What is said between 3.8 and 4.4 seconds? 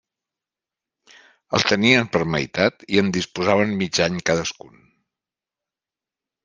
mig any